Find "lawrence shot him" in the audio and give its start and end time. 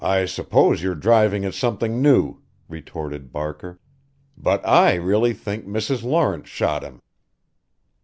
6.01-7.03